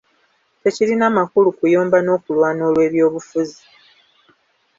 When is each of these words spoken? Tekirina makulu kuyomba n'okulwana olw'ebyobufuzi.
Tekirina 0.61 1.05
makulu 1.17 1.49
kuyomba 1.57 1.97
n'okulwana 2.01 2.61
olw'ebyobufuzi. 2.69 3.61